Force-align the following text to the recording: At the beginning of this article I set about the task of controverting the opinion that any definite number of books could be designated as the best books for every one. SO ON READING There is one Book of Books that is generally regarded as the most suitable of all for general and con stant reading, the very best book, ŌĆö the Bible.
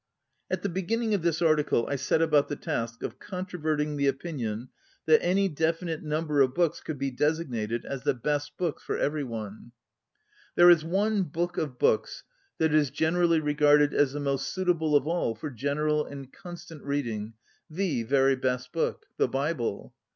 At 0.49 0.63
the 0.63 0.67
beginning 0.67 1.13
of 1.13 1.21
this 1.21 1.43
article 1.43 1.85
I 1.87 1.95
set 1.95 2.23
about 2.23 2.47
the 2.47 2.55
task 2.55 3.03
of 3.03 3.19
controverting 3.19 3.97
the 3.97 4.07
opinion 4.07 4.69
that 5.05 5.23
any 5.23 5.47
definite 5.47 6.01
number 6.01 6.41
of 6.41 6.55
books 6.55 6.81
could 6.81 6.97
be 6.97 7.11
designated 7.11 7.85
as 7.85 8.01
the 8.01 8.15
best 8.15 8.57
books 8.57 8.81
for 8.81 8.97
every 8.97 9.23
one. 9.23 9.43
SO 9.43 9.45
ON 9.45 9.51
READING 9.53 9.71
There 10.55 10.69
is 10.71 10.83
one 10.83 11.21
Book 11.25 11.57
of 11.59 11.77
Books 11.77 12.23
that 12.57 12.73
is 12.73 12.89
generally 12.89 13.39
regarded 13.41 13.93
as 13.93 14.13
the 14.13 14.19
most 14.19 14.47
suitable 14.51 14.95
of 14.95 15.05
all 15.05 15.35
for 15.35 15.51
general 15.51 16.07
and 16.07 16.33
con 16.33 16.57
stant 16.57 16.83
reading, 16.83 17.33
the 17.69 18.01
very 18.01 18.35
best 18.35 18.71
book, 18.71 19.03
ŌĆö 19.13 19.17
the 19.17 19.27
Bible. 19.27 19.93